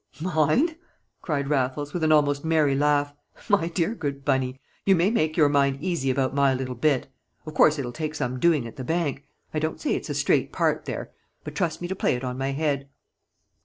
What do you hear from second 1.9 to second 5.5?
with an almost merry laugh. "My dear, good Bunny, you may make your